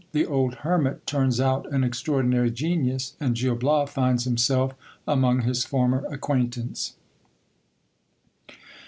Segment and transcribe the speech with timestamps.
[0.13, 4.73] —The old hermit turns out an extraordinary genius, and Gil Bias finds himself
[5.07, 6.93] among his former acquaintance.